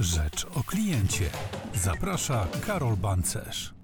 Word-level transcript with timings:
Rzecz 0.00 0.46
o 0.54 0.62
kliencie. 0.62 1.30
Zaprasza 1.74 2.46
Karol 2.66 2.96
Bancerz. 2.96 3.74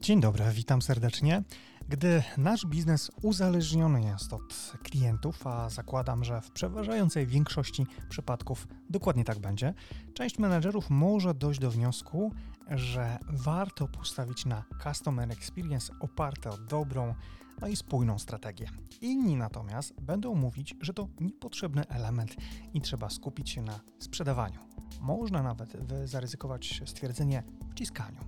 Dzień 0.00 0.20
dobry, 0.20 0.44
witam 0.52 0.82
serdecznie. 0.82 1.42
Gdy 1.88 2.22
nasz 2.38 2.66
biznes 2.66 3.10
uzależniony 3.22 4.02
jest 4.02 4.32
od 4.32 4.72
klientów, 4.82 5.46
a 5.46 5.70
zakładam, 5.70 6.24
że 6.24 6.40
w 6.40 6.50
przeważającej 6.50 7.26
większości 7.26 7.86
przypadków 8.08 8.68
dokładnie 8.90 9.24
tak 9.24 9.38
będzie, 9.38 9.74
część 10.14 10.38
menedżerów 10.38 10.90
może 10.90 11.34
dojść 11.34 11.60
do 11.60 11.70
wniosku, 11.70 12.32
że 12.70 13.18
warto 13.30 13.88
postawić 13.88 14.46
na 14.46 14.64
customer 14.82 15.32
experience 15.32 15.92
oparte 16.00 16.50
o 16.50 16.58
dobrą, 16.58 17.14
no 17.60 17.68
i 17.68 17.76
spójną 17.76 18.18
strategię. 18.18 18.66
Inni 19.00 19.36
natomiast 19.36 20.00
będą 20.00 20.34
mówić, 20.34 20.74
że 20.80 20.94
to 20.94 21.08
niepotrzebny 21.20 21.88
element 21.88 22.36
i 22.74 22.80
trzeba 22.80 23.10
skupić 23.10 23.50
się 23.50 23.62
na 23.62 23.80
sprzedawaniu. 23.98 24.60
Można 25.00 25.42
nawet 25.42 25.76
zaryzykować 26.04 26.82
stwierdzenie 26.86 27.42
wciskaniu. 27.70 28.20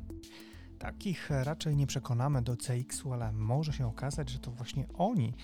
Takich 0.78 1.30
raczej 1.30 1.76
nie 1.76 1.86
przekonamy 1.86 2.42
do 2.42 2.56
CX-u, 2.56 3.12
ale 3.12 3.32
może 3.32 3.72
się 3.72 3.86
okazać, 3.86 4.30
że 4.30 4.38
to 4.38 4.50
właśnie 4.50 4.86
oni 4.94 5.34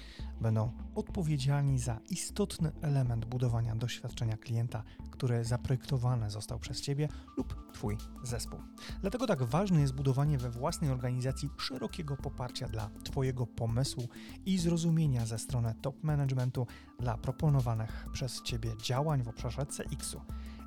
będą 0.40 0.72
odpowiedzialni 0.94 1.78
za 1.78 2.00
istotny 2.10 2.72
element 2.80 3.24
budowania 3.24 3.76
doświadczenia 3.76 4.36
klienta, 4.36 4.82
które 5.10 5.44
zaprojektowane 5.44 6.30
został 6.30 6.58
przez 6.58 6.80
Ciebie 6.80 7.08
lub 7.36 7.72
Twój 7.72 7.96
zespół. 8.22 8.60
Dlatego 9.00 9.26
tak 9.26 9.42
ważne 9.42 9.80
jest 9.80 9.94
budowanie 9.94 10.38
we 10.38 10.50
własnej 10.50 10.90
organizacji 10.90 11.50
szerokiego 11.58 12.16
poparcia 12.16 12.68
dla 12.68 12.90
Twojego 13.04 13.46
pomysłu 13.46 14.08
i 14.46 14.58
zrozumienia 14.58 15.26
ze 15.26 15.38
strony 15.38 15.74
top 15.82 16.04
managementu 16.04 16.66
dla 17.00 17.18
proponowanych 17.18 18.06
przez 18.12 18.42
Ciebie 18.42 18.76
działań 18.82 19.22
w 19.22 19.28
obszarze 19.28 19.66
CX-u. 19.66 20.20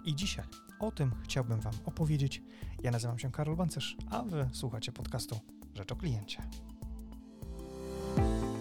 I 0.06 0.16
dzisiaj 0.16 0.46
o 0.80 0.92
tym 0.92 1.12
chciałbym 1.24 1.60
Wam 1.60 1.74
opowiedzieć. 1.86 2.44
Ja 2.84 2.92
nazywam 2.92 3.20
się 3.20 3.32
Karol 3.32 3.56
Bancerz, 3.56 3.98
a 4.12 4.24
Wy 4.24 4.50
słuchacie 4.54 4.92
podcastu 4.92 5.40
Rzecz 5.74 5.92
o 5.92 5.96
Kliencie. 5.96 6.42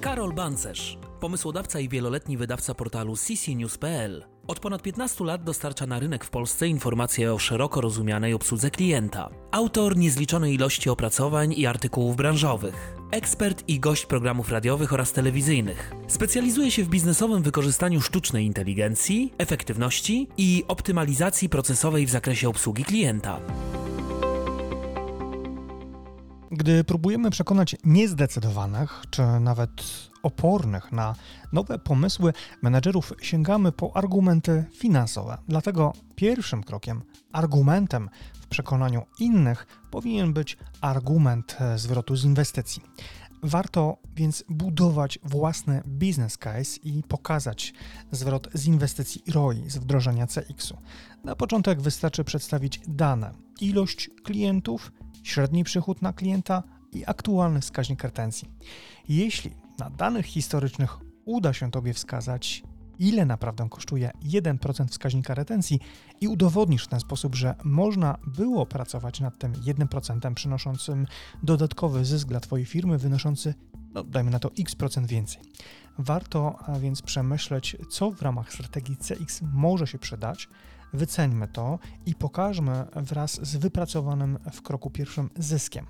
Karol 0.01 0.33
Bancerz, 0.33 0.99
pomysłodawca 1.21 1.81
i 1.81 1.89
wieloletni 1.89 2.37
wydawca 2.37 2.75
portalu 2.75 3.17
ccnews.pl. 3.17 4.25
Od 4.47 4.61
ponad 4.61 4.83
15 4.83 5.25
lat 5.25 5.45
dostarcza 5.45 5.87
na 5.87 5.99
rynek 5.99 6.25
w 6.25 6.31
Polsce 6.31 6.69
informacje 6.69 7.35
o 7.35 7.39
szeroko 7.39 7.81
rozumianej 7.81 8.35
obsłudze 8.35 8.71
klienta. 8.71 9.31
Autor 9.51 9.97
niezliczonej 9.97 10.55
ilości 10.55 10.91
opracowań 10.91 11.53
i 11.53 11.67
artykułów 11.67 12.17
branżowych. 12.17 12.97
Ekspert 13.15 13.69
i 13.69 13.81
gość 13.81 14.07
programów 14.07 14.51
radiowych 14.51 14.93
oraz 14.93 15.13
telewizyjnych. 15.13 15.93
Specjalizuje 16.09 16.71
się 16.71 16.85
w 16.85 16.89
biznesowym 16.89 17.43
wykorzystaniu 17.43 18.01
sztucznej 18.01 18.47
inteligencji, 18.47 19.33
efektywności 19.39 20.29
i 20.37 20.65
optymalizacji 20.69 21.49
procesowej 21.49 22.07
w 22.07 22.11
zakresie 22.11 22.49
obsługi 22.49 22.85
klienta. 22.85 23.41
Gdy 26.51 26.85
próbujemy 26.85 27.31
przekonać 27.31 27.77
niezdecydowanych, 27.85 29.03
czy 29.11 29.23
nawet 29.41 29.71
opornych 30.25 30.93
na 30.93 31.15
nowe 31.53 31.79
pomysły 31.79 32.33
menedżerów, 32.63 33.13
sięgamy 33.23 33.73
po 33.73 33.97
argumenty 33.97 34.65
finansowe. 34.73 35.39
Dlatego 35.49 35.93
pierwszym 36.15 36.63
krokiem, 36.63 37.03
argumentem 37.33 38.11
w 38.41 38.47
przekonaniu 38.47 39.03
innych 39.19 39.67
powinien 39.91 40.33
być 40.33 40.57
argument 40.81 41.57
zwrotu 41.77 42.17
z 42.17 42.25
inwestycji. 42.25 42.83
Warto 43.43 43.97
więc 44.17 44.45
budować 44.49 45.19
własny 45.23 45.83
business 45.87 46.39
case 46.39 46.81
i 46.83 47.03
pokazać 47.03 47.75
zwrot 48.11 48.49
z 48.55 48.67
inwestycji 48.67 49.23
ROI 49.33 49.71
z 49.71 49.77
wdrożenia 49.77 50.27
CX-u. 50.27 50.79
Na 51.25 51.37
początek 51.37 51.83
wystarczy 51.83 52.25
przedstawić 52.25 52.81
dane: 52.89 53.33
ilość 53.61 54.11
klientów, 54.25 54.93
średni 55.23 55.65
przychód 55.65 56.03
na 56.03 56.13
klienta 56.13 56.63
i 56.93 57.05
aktualny 57.07 57.61
wskaźnik 57.61 58.03
retencji. 58.03 58.49
Jeśli 59.09 59.55
na 59.79 59.91
danych 59.91 60.27
historycznych 60.27 60.99
uda 61.25 61.53
się 61.53 61.71
Tobie 61.71 61.93
wskazać, 61.93 62.63
ile 62.99 63.27
naprawdę 63.27 63.69
kosztuje 63.71 64.11
1% 64.23 64.89
wskaźnika 64.89 65.35
retencji 65.35 65.81
i 66.21 66.29
udowodnisz 66.29 66.85
w 66.85 66.89
ten 66.89 67.01
sposób, 67.01 67.35
że 67.35 67.55
można 67.65 68.19
było 68.27 68.67
pracować 68.67 69.21
nad 69.21 69.39
tym 69.39 69.53
1% 69.53 70.35
przynoszącym 70.35 71.07
dodatkowy 71.43 72.05
zysk 72.05 72.29
dla 72.29 72.41
Twojej 72.41 72.67
firmy 72.67 72.99
wynoszący, 72.99 73.55
no 73.95 74.05
dajmy 74.05 74.31
na 74.31 74.39
to 74.39 74.49
x% 74.49 74.77
procent 74.77 75.07
więcej. 75.07 75.43
Warto 75.99 76.59
a 76.59 76.79
więc 76.79 77.03
przemyśleć, 77.03 77.77
co 77.91 78.11
w 78.11 78.23
ramach 78.23 78.53
strategii 78.53 78.97
CX 78.97 79.43
może 79.53 79.87
się 79.87 79.99
przydać, 79.99 80.49
wyceńmy 80.93 81.49
to 81.49 81.79
i 82.07 82.15
pokażmy 82.15 82.87
wraz 82.97 83.47
z 83.47 83.57
wypracowanym 83.57 84.39
w 84.53 84.63
kroku 84.63 84.91
pierwszym 84.91 85.31
zyskiem. 85.37 85.87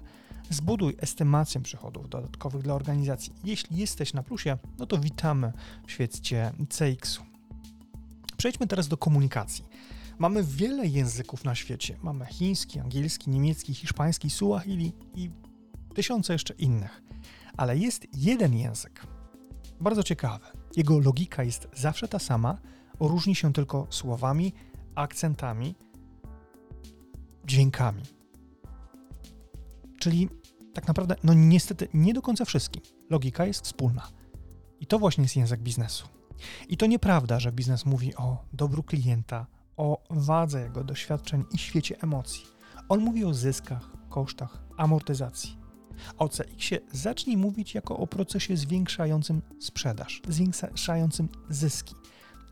Zbuduj 0.50 0.97
estymację 0.99 1.60
przychodów 1.60 2.09
dodatkowych 2.09 2.62
dla 2.62 2.75
organizacji. 2.75 3.32
Jeśli 3.44 3.77
jesteś 3.77 4.12
na 4.12 4.22
plusie, 4.22 4.59
no 4.78 4.87
to 4.87 4.99
witamy 4.99 5.53
w 5.87 5.93
świecie 5.93 6.53
CX-u. 6.69 7.22
Przejdźmy 8.37 8.66
teraz 8.66 8.88
do 8.88 8.97
komunikacji. 8.97 9.65
Mamy 10.19 10.44
wiele 10.44 10.87
języków 10.87 11.44
na 11.44 11.55
świecie. 11.55 11.97
Mamy 12.03 12.27
chiński, 12.27 12.81
angielski, 12.81 13.31
niemiecki, 13.31 13.75
hiszpański, 13.75 14.31
suahili 14.31 14.93
i 15.15 15.31
tysiące 15.94 16.32
jeszcze 16.32 16.55
innych. 16.55 17.03
Ale 17.56 17.78
jest 17.78 18.06
jeden 18.12 18.55
język, 18.55 19.06
bardzo 19.81 20.03
ciekawy. 20.03 20.47
Jego 20.76 20.99
logika 20.99 21.43
jest 21.44 21.69
zawsze 21.75 22.09
ta 22.09 22.19
sama, 22.19 22.59
różni 23.00 23.34
się 23.34 23.53
tylko 23.53 23.87
słowami, 23.91 24.53
akcentami, 24.94 25.75
dźwiękami. 27.44 28.03
Czyli 30.04 30.28
tak 30.75 30.88
naprawdę, 30.88 31.16
no 31.22 31.34
niestety, 31.34 31.88
nie 31.94 32.15
do 32.15 32.22
końca 32.22 32.44
wszystkim. 32.44 32.82
Logika 33.10 33.47
jest 33.47 33.65
wspólna. 33.65 34.09
I 34.81 34.87
to 34.87 34.98
właśnie 34.98 35.22
jest 35.22 35.37
język 35.37 35.60
biznesu. 35.60 36.09
I 36.69 36.76
to 36.76 36.87
nieprawda, 36.87 37.41
że 37.41 37.53
biznes 37.53 37.87
mówi 37.87 38.16
o 38.16 38.44
dobru 38.53 38.82
klienta, 38.82 39.47
o 39.76 40.03
wadze 40.10 40.62
jego 40.62 40.84
doświadczeń 40.84 41.44
i 41.53 41.59
świecie 41.59 41.97
emocji. 42.03 42.44
On 42.88 43.00
mówi 43.00 43.25
o 43.25 43.34
zyskach, 43.34 43.91
kosztach, 44.09 44.62
amortyzacji. 44.76 45.59
O 46.19 46.28
CX-ie 46.28 46.81
zacznij 46.93 47.37
mówić 47.37 47.75
jako 47.75 47.97
o 47.97 48.06
procesie 48.06 48.56
zwiększającym 48.56 49.43
sprzedaż, 49.60 50.22
zwiększającym 50.28 51.28
zyski. 51.48 51.94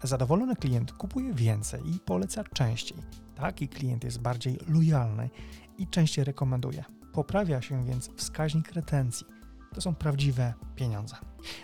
Zadowolony 0.03 0.57
klient 0.57 0.93
kupuje 0.93 1.35
więcej 1.35 1.91
i 1.91 2.01
poleca 2.01 2.45
częściej. 2.45 2.99
Taki 3.35 3.69
klient 3.69 4.05
jest 4.05 4.19
bardziej 4.19 4.59
lojalny 4.69 5.31
i 5.79 5.87
częściej 5.87 6.25
rekomenduje. 6.25 6.85
Poprawia 7.13 7.63
się 7.63 7.85
więc 7.85 8.11
wskaźnik 8.17 8.73
retencji. 8.73 9.27
To 9.75 9.81
są 9.81 9.95
prawdziwe 9.95 10.55
pieniądze. 10.77 11.17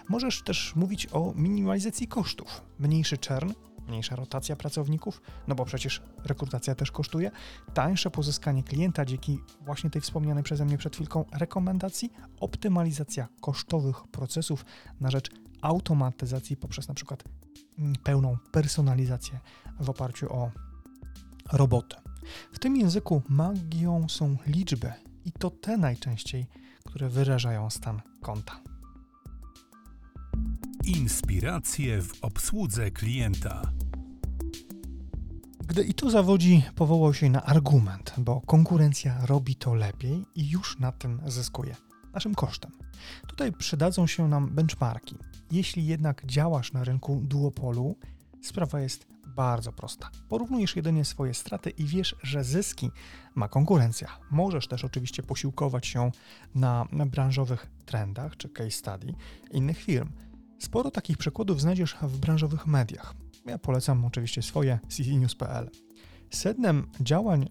Możesz 0.08 0.42
też 0.42 0.76
mówić 0.76 1.08
o 1.12 1.32
minimalizacji 1.36 2.08
kosztów. 2.08 2.62
Mniejszy 2.78 3.18
czern, 3.18 3.52
mniejsza 3.88 4.16
rotacja 4.16 4.56
pracowników, 4.56 5.22
no 5.48 5.54
bo 5.54 5.64
przecież 5.64 6.02
rekrutacja 6.24 6.74
też 6.74 6.90
kosztuje, 6.90 7.30
tańsze 7.74 8.10
pozyskanie 8.10 8.62
klienta 8.62 9.04
dzięki 9.04 9.38
właśnie 9.60 9.90
tej 9.90 10.02
wspomnianej 10.02 10.44
przeze 10.44 10.64
mnie 10.64 10.78
przed 10.78 10.94
chwilką 10.94 11.24
rekomendacji, 11.32 12.12
optymalizacja 12.40 13.28
kosztowych 13.40 14.02
procesów 14.06 14.64
na 15.00 15.10
rzecz 15.10 15.30
automatyzacji 15.62 16.56
poprzez 16.56 16.88
na 16.88 16.94
przykład 16.94 17.24
mm, 17.78 17.92
pełną 18.02 18.36
personalizację 18.52 19.40
w 19.80 19.90
oparciu 19.90 20.32
o 20.32 20.50
roboty. 21.52 21.96
W 22.52 22.58
tym 22.58 22.76
języku 22.76 23.22
magią 23.28 24.08
są 24.08 24.36
liczby 24.46 24.92
i 25.28 25.32
to 25.32 25.50
te 25.50 25.76
najczęściej, 25.76 26.46
które 26.84 27.08
wyrażają 27.08 27.70
stan 27.70 28.00
konta. 28.22 28.60
Inspiracje 30.84 32.02
w 32.02 32.24
obsłudze 32.24 32.90
klienta. 32.90 33.62
Gdy 35.66 35.84
i 35.84 35.94
tu 35.94 36.10
zawodzi, 36.10 36.62
powołał 36.74 37.14
się 37.14 37.30
na 37.30 37.42
argument, 37.42 38.14
bo 38.18 38.40
konkurencja 38.40 39.26
robi 39.26 39.56
to 39.56 39.74
lepiej 39.74 40.24
i 40.34 40.50
już 40.50 40.78
na 40.78 40.92
tym 40.92 41.20
zyskuje, 41.26 41.76
naszym 42.14 42.34
kosztem. 42.34 42.72
Tutaj 43.26 43.52
przydadzą 43.52 44.06
się 44.06 44.28
nam 44.28 44.48
benchmarki. 44.54 45.16
Jeśli 45.50 45.86
jednak 45.86 46.26
działasz 46.26 46.72
na 46.72 46.84
rynku 46.84 47.20
duopolu, 47.24 47.96
sprawa 48.42 48.80
jest 48.80 49.06
bardzo 49.26 49.72
prosta. 49.72 50.10
Porównujesz 50.28 50.76
jedynie 50.76 51.04
swoje 51.04 51.34
straty 51.34 51.70
i 51.70 51.84
wiesz, 51.84 52.16
że 52.22 52.44
zyski 52.44 52.90
ma 53.34 53.48
konkurencja. 53.48 54.08
Możesz 54.30 54.68
też 54.68 54.84
oczywiście 54.84 55.22
posiłkować 55.22 55.86
się 55.86 56.10
na, 56.54 56.86
branżowych 57.06 57.66
trendach 57.86 58.36
czy 58.36 58.48
case 58.48 58.70
study 58.70 59.14
innych 59.50 59.78
firm. 59.78 60.08
Sporo 60.58 60.90
takich 60.90 61.18
przykładów 61.18 61.60
znajdziesz 61.60 61.96
w 62.02 62.18
branżowych 62.18 62.66
mediach. 62.66 63.14
Ja 63.46 63.58
polecam 63.58 64.04
oczywiście 64.04 64.42
swoje 64.42 64.78
ccnews.pl. 64.88 65.70
Sednem 66.30 66.86
działań 67.00 67.48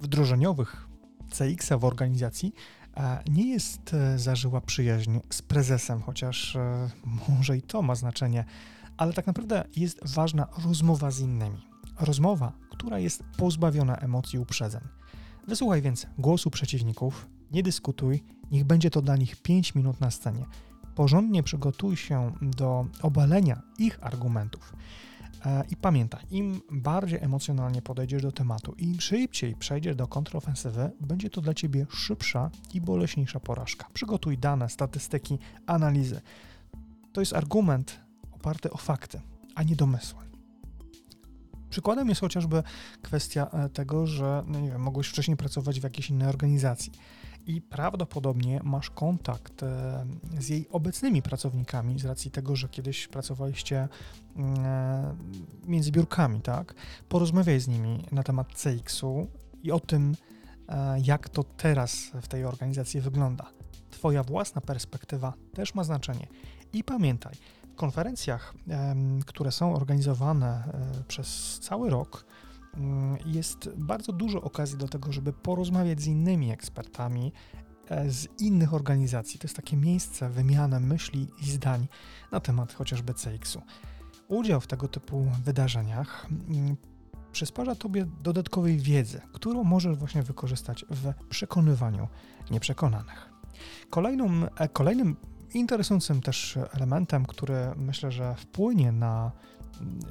wdrożeniowych 0.00 0.88
CX-a 1.30 1.78
w 1.78 1.84
organizacji 1.84 2.52
e, 2.96 3.22
nie 3.30 3.50
jest 3.50 3.94
e, 3.94 4.18
zażyła 4.18 4.60
przyjaźń 4.60 5.18
z 5.30 5.42
prezesem, 5.42 6.02
chociaż 6.02 6.56
e, 6.56 6.90
może 7.28 7.56
i 7.56 7.62
to 7.62 7.82
ma 7.82 7.94
znaczenie 7.94 8.44
ale 8.98 9.12
tak 9.12 9.26
naprawdę 9.26 9.64
jest 9.76 10.14
ważna 10.14 10.46
rozmowa 10.64 11.10
z 11.10 11.20
innymi. 11.20 11.58
Rozmowa, 12.00 12.52
która 12.70 12.98
jest 12.98 13.22
pozbawiona 13.36 13.96
emocji 13.96 14.38
uprzedzeń. 14.38 14.82
Wysłuchaj 15.48 15.82
więc 15.82 16.06
głosu 16.18 16.50
przeciwników, 16.50 17.28
nie 17.52 17.62
dyskutuj, 17.62 18.24
niech 18.50 18.64
będzie 18.64 18.90
to 18.90 19.02
dla 19.02 19.16
nich 19.16 19.36
5 19.36 19.74
minut 19.74 20.00
na 20.00 20.10
scenie. 20.10 20.46
Porządnie 20.94 21.42
przygotuj 21.42 21.96
się 21.96 22.32
do 22.42 22.86
obalenia 23.02 23.62
ich 23.78 23.98
argumentów. 24.00 24.72
E, 25.46 25.64
I 25.70 25.76
pamiętaj, 25.76 26.20
im 26.30 26.60
bardziej 26.72 27.18
emocjonalnie 27.22 27.82
podejdziesz 27.82 28.22
do 28.22 28.32
tematu, 28.32 28.74
im 28.78 29.00
szybciej 29.00 29.54
przejdziesz 29.54 29.96
do 29.96 30.06
kontrofensywy, 30.06 30.90
będzie 31.00 31.30
to 31.30 31.40
dla 31.40 31.54
ciebie 31.54 31.86
szybsza 31.90 32.50
i 32.74 32.80
boleśniejsza 32.80 33.40
porażka. 33.40 33.86
Przygotuj 33.94 34.38
dane, 34.38 34.68
statystyki, 34.68 35.38
analizy. 35.66 36.20
To 37.12 37.20
jest 37.20 37.32
argument 37.32 38.07
oparty 38.40 38.70
o 38.70 38.76
fakty, 38.76 39.20
a 39.54 39.62
nie 39.62 39.76
domysły. 39.76 40.28
Przykładem 41.70 42.08
jest 42.08 42.20
chociażby 42.20 42.62
kwestia 43.02 43.50
e, 43.50 43.68
tego, 43.68 44.06
że 44.06 44.42
no 44.46 44.60
nie 44.60 44.70
wiem, 44.70 44.82
mogłeś 44.82 45.08
wcześniej 45.08 45.36
pracować 45.36 45.80
w 45.80 45.84
jakiejś 45.84 46.10
innej 46.10 46.28
organizacji 46.28 46.92
i 47.46 47.60
prawdopodobnie 47.60 48.60
masz 48.64 48.90
kontakt 48.90 49.62
e, 49.62 50.06
z 50.38 50.48
jej 50.48 50.68
obecnymi 50.70 51.22
pracownikami 51.22 51.98
z 51.98 52.04
racji 52.04 52.30
tego, 52.30 52.56
że 52.56 52.68
kiedyś 52.68 53.08
pracowaliście 53.08 53.88
mm, 54.36 54.64
e, 54.64 55.16
między 55.66 55.92
biurkami, 55.92 56.40
tak? 56.40 56.74
Porozmawiaj 57.08 57.60
z 57.60 57.68
nimi 57.68 58.04
na 58.12 58.22
temat 58.22 58.48
CX-u 58.54 59.26
i 59.62 59.72
o 59.72 59.80
tym, 59.80 60.14
jak 61.02 61.28
to 61.28 61.44
teraz 61.44 62.10
w 62.22 62.28
tej 62.28 62.44
organizacji 62.44 63.00
wygląda. 63.00 63.46
Twoja 63.90 64.22
własna 64.22 64.60
perspektywa 64.60 65.32
też 65.54 65.74
ma 65.74 65.84
znaczenie. 65.84 66.26
I 66.72 66.84
pamiętaj, 66.84 67.34
konferencjach, 67.78 68.54
które 69.26 69.52
są 69.52 69.74
organizowane 69.74 70.48
e, 70.48 71.04
przez 71.08 71.58
cały 71.62 71.90
rok, 71.90 72.24
mm, 72.74 73.18
jest 73.26 73.70
bardzo 73.76 74.12
dużo 74.12 74.42
okazji 74.42 74.78
do 74.78 74.88
tego, 74.88 75.12
żeby 75.12 75.32
porozmawiać 75.32 76.00
z 76.00 76.06
innymi 76.06 76.50
ekspertami 76.50 77.32
e, 77.88 78.10
z 78.10 78.28
innych 78.40 78.74
organizacji. 78.74 79.40
To 79.40 79.44
jest 79.44 79.56
takie 79.56 79.76
miejsce 79.76 80.30
wymiany 80.30 80.80
myśli 80.80 81.28
i 81.42 81.50
zdań 81.50 81.88
na 82.32 82.40
temat 82.40 82.72
chociażby 82.72 83.14
CX-u. 83.14 83.62
Udział 84.28 84.60
w 84.60 84.66
tego 84.66 84.88
typu 84.88 85.30
wydarzeniach 85.44 86.26
mm, 86.48 86.76
przysparza 87.32 87.74
Tobie 87.74 88.06
dodatkowej 88.22 88.78
wiedzy, 88.78 89.20
którą 89.32 89.64
możesz 89.64 89.96
właśnie 89.96 90.22
wykorzystać 90.22 90.84
w 90.90 91.12
przekonywaniu 91.28 92.08
nieprzekonanych. 92.50 93.32
Kolejną, 93.90 94.30
e, 94.56 94.68
kolejnym 94.68 95.16
Interesującym 95.54 96.22
też 96.22 96.58
elementem, 96.72 97.26
który 97.26 97.56
myślę, 97.76 98.12
że 98.12 98.34
wpłynie 98.34 98.92
na 98.92 99.32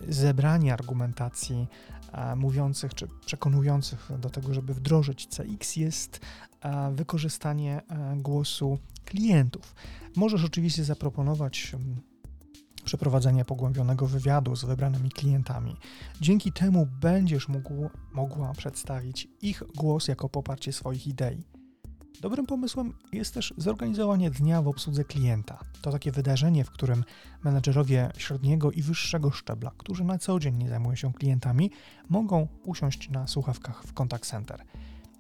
zebranie 0.10 0.74
argumentacji 0.74 1.68
e, 2.12 2.36
mówiących 2.36 2.94
czy 2.94 3.07
przekonujących 3.25 4.10
do 4.19 4.30
tego, 4.30 4.54
żeby 4.54 4.74
wdrożyć 4.74 5.28
CX, 5.28 5.75
jest 5.75 6.19
e, 6.62 6.92
wykorzystanie 6.92 7.81
e, 7.88 8.16
głosu 8.16 8.78
klientów. 9.06 9.75
Możesz 10.16 10.45
oczywiście 10.45 10.84
zaproponować 10.84 11.75
przeprowadzenie 12.83 13.45
pogłębionego 13.45 14.07
wywiadu 14.07 14.56
z 14.56 14.63
wybranymi 14.63 15.10
klientami. 15.10 15.75
Dzięki 16.22 16.51
temu 16.51 16.88
będziesz 17.01 17.48
mógł, 17.48 17.90
mogła 18.12 18.54
przedstawić 18.54 19.28
ich 19.42 19.63
głos 19.75 20.07
jako 20.07 20.30
poparcie 20.30 20.74
swoich 20.74 21.07
idei. 21.07 21.56
Dobrym 22.22 22.46
pomysłem 22.46 22.94
jest 23.12 23.34
też 23.34 23.54
zorganizowanie 23.58 24.31
dnia 24.31 24.62
w 24.62 24.68
obsłudze 24.68 25.04
klienta. 25.04 25.60
To 25.81 25.92
takie 25.92 26.12
wydarzenie, 26.12 26.64
w 26.64 26.72
którym 26.72 27.04
menedżerowie 27.44 28.12
średniego 28.18 28.72
i 28.72 28.81
wyższego 28.81 29.31
szczebla, 29.31 29.72
którzy 29.78 30.04
na 30.04 30.18
co 30.18 30.40
dzień 30.40 30.56
nie 30.58 30.69
zajmują 30.69 30.96
się 30.96 31.14
klientami, 31.14 31.72
mogą 32.10 32.48
usiąść 32.64 33.10
na 33.10 33.28
słuchawkach 33.28 33.84
w 33.84 33.94
contact 33.94 34.25
center. 34.25 34.64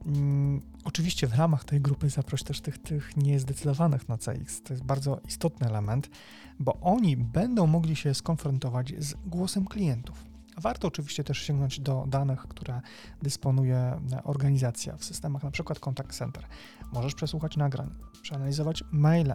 Hmm, 0.05 0.61
oczywiście 0.83 1.27
w 1.27 1.35
ramach 1.35 1.63
tej 1.63 1.81
grupy 1.81 2.09
zaproś 2.09 2.43
też 2.43 2.61
tych, 2.61 2.77
tych 2.77 3.17
niezdecydowanych 3.17 4.09
na 4.09 4.17
CX. 4.17 4.61
To 4.63 4.73
jest 4.73 4.83
bardzo 4.83 5.19
istotny 5.27 5.67
element, 5.67 6.09
bo 6.59 6.77
oni 6.81 7.17
będą 7.17 7.67
mogli 7.67 7.95
się 7.95 8.13
skonfrontować 8.13 8.93
z 8.97 9.13
głosem 9.25 9.65
klientów. 9.65 10.36
Warto 10.57 10.87
oczywiście 10.87 11.23
też 11.23 11.37
sięgnąć 11.37 11.79
do 11.79 12.05
danych, 12.07 12.39
które 12.39 12.81
dysponuje 13.21 14.01
organizacja 14.23 14.97
w 14.97 15.05
systemach 15.05 15.43
np. 15.43 15.75
Contact 15.79 16.17
Center. 16.17 16.43
Możesz 16.93 17.15
przesłuchać 17.15 17.57
nagrań, 17.57 17.89
przeanalizować 18.21 18.83
maile. 18.91 19.33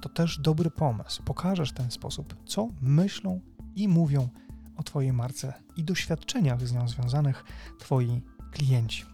To 0.00 0.08
też 0.08 0.38
dobry 0.38 0.70
pomysł. 0.70 1.22
Pokażesz 1.22 1.70
w 1.70 1.74
ten 1.74 1.90
sposób, 1.90 2.36
co 2.46 2.68
myślą 2.80 3.40
i 3.76 3.88
mówią 3.88 4.28
o 4.76 4.82
Twojej 4.82 5.12
marce 5.12 5.54
i 5.76 5.84
doświadczeniach 5.84 6.66
z 6.66 6.72
nią 6.72 6.88
związanych 6.88 7.44
Twoi 7.78 8.22
klienci. 8.52 9.04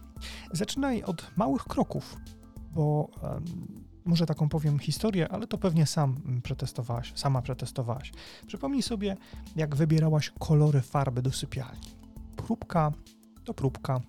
Zaczynaj 0.51 1.03
od 1.03 1.31
małych 1.37 1.63
kroków, 1.63 2.17
bo 2.73 3.09
może 4.05 4.25
taką 4.25 4.49
powiem 4.49 4.79
historię, 4.79 5.31
ale 5.31 5.47
to 5.47 5.57
pewnie 5.57 5.85
sam 5.85 6.41
przetestowałaś, 6.43 7.13
sama 7.15 7.41
przetestowałaś. 7.41 8.11
Przypomnij 8.47 8.81
sobie, 8.81 9.17
jak 9.55 9.75
wybierałaś 9.75 10.31
kolory 10.39 10.81
farby 10.81 11.21
do 11.21 11.31
sypialni. 11.31 11.81
Próbka 12.35 12.91
to 13.43 13.53
próbka, 13.53 14.01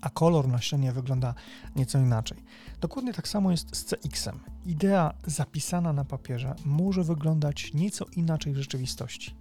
a 0.00 0.10
kolor 0.10 0.48
na 0.48 0.60
ścianie 0.60 0.92
wygląda 0.92 1.34
nieco 1.76 1.98
inaczej. 1.98 2.38
Dokładnie 2.80 3.12
tak 3.12 3.28
samo 3.28 3.50
jest 3.50 3.76
z 3.76 3.84
CX-em. 3.84 4.40
Idea 4.66 5.14
zapisana 5.26 5.92
na 5.92 6.04
papierze 6.04 6.54
może 6.64 7.04
wyglądać 7.04 7.74
nieco 7.74 8.04
inaczej 8.16 8.52
w 8.52 8.56
rzeczywistości. 8.56 9.34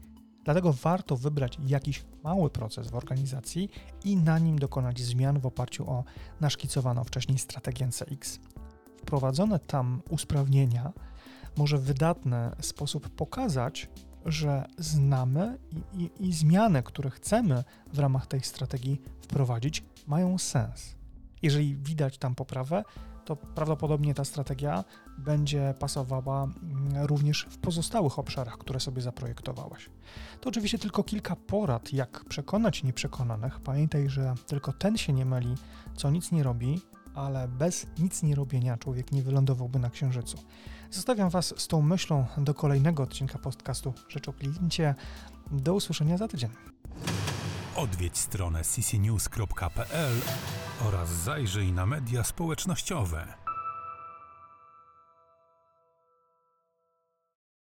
Dlatego 0.44 0.74
warto 0.74 1.18
wybrać 1.18 1.58
jakiś 1.68 2.06
mały 2.24 2.50
proces 2.50 2.88
w 2.88 2.96
organizacji 2.96 3.70
i 4.04 4.18
na 4.18 4.40
nim 4.40 4.60
dokonać 4.60 5.00
zmian 5.02 5.40
w 5.40 5.46
oparciu 5.46 5.90
o 5.90 6.04
naszkicowaną 6.42 7.04
wcześniej 7.04 7.38
strategię 7.38 7.88
CX 7.88 8.40
wprowadzone 9.10 9.60
tam 9.60 10.02
usprawnienia 10.10 10.94
może 11.58 11.78
w 11.78 11.84
wydatny 11.84 12.52
sposób 12.62 13.10
pokazać, 13.10 13.90
że 14.26 14.66
znamy 14.78 15.58
i, 15.72 16.02
i, 16.04 16.28
i 16.28 16.34
zmiany, 16.34 16.84
które 16.84 17.10
chcemy 17.10 17.64
w 17.94 18.00
ramach 18.00 18.28
tej 18.28 18.42
strategii 18.42 19.02
wprowadzić, 19.22 19.84
mają 20.08 20.38
sens. 20.38 20.96
Jeżeli 21.42 21.76
widać 21.76 22.18
tam 22.18 22.36
poprawę, 22.36 22.84
to 23.26 23.36
prawdopodobnie 23.36 24.14
ta 24.14 24.26
strategia 24.26 24.84
będzie 25.18 25.74
pasowała 25.80 26.44
mm, 26.44 27.06
również 27.06 27.48
w 27.50 27.58
pozostałych 27.58 28.20
obszarach, 28.20 28.58
które 28.58 28.80
sobie 28.80 29.02
zaprojektowałaś. 29.02 29.90
To 30.42 30.50
oczywiście 30.50 30.80
tylko 30.80 31.04
kilka 31.04 31.36
porad, 31.36 31.94
jak 31.94 32.26
przekonać 32.26 32.84
nieprzekonanych. 32.84 33.60
Pamiętaj, 33.60 34.10
że 34.10 34.34
tylko 34.48 34.74
ten 34.74 34.98
się 34.98 35.14
nie 35.14 35.26
myli, 35.26 35.56
co 35.96 36.12
nic 36.12 36.32
nie 36.32 36.44
robi, 36.44 36.82
ale 37.16 37.48
bez 37.48 37.88
nic 38.00 38.24
nie 38.24 38.36
robienia 38.36 38.78
człowiek 38.78 39.12
nie 39.12 39.24
wylądowałby 39.24 39.80
na 39.80 39.90
Księżycu. 39.90 40.38
Zostawiam 40.92 41.30
Was 41.30 41.54
z 41.58 41.68
tą 41.68 41.82
myślą 41.82 42.26
do 42.38 42.54
kolejnego 42.54 43.04
odcinka 43.04 43.40
podcastu 43.40 43.94
Rzecz 44.10 44.28
o 44.28 44.34
Kliencie. 44.34 44.96
Do 45.52 45.74
usłyszenia 45.74 46.18
za 46.18 46.28
tydzień. 46.28 46.50
Odwiedź 47.76 48.18
stronę 48.18 48.62
ccnews.pl 48.64 50.14
oraz 50.88 51.10
zajrzyj 51.10 51.72
na 51.72 51.86
media 51.86 52.24
społecznościowe. 52.24 53.28